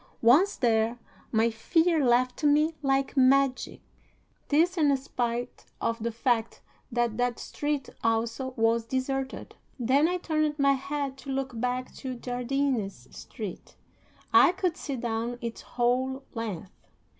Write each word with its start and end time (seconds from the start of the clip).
Once 0.23 0.55
there, 0.55 0.97
my 1.31 1.51
fear 1.51 2.03
left 2.03 2.43
me 2.43 2.73
like 2.81 3.15
magic. 3.15 3.81
This 4.47 4.75
in 4.75 4.97
spite 4.97 5.65
of 5.79 5.99
the 6.01 6.11
fact 6.11 6.63
that 6.91 7.17
that 7.17 7.37
street 7.37 7.87
also 8.03 8.55
was 8.57 8.85
deserted. 8.87 9.55
Then 9.79 10.07
I 10.07 10.17
turned 10.17 10.57
my 10.57 10.73
head 10.73 11.17
to 11.19 11.29
look 11.29 11.59
back 11.61 11.93
to 11.97 12.15
Jardines 12.15 13.15
Street. 13.15 13.75
I 14.33 14.53
could 14.53 14.75
see 14.75 14.95
down 14.95 15.37
its 15.39 15.61
whole 15.61 16.23
length. 16.33 16.87